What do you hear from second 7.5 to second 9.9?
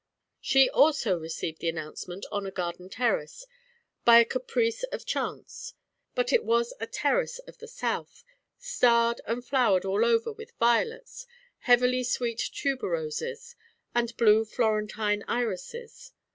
the South, starred and flowered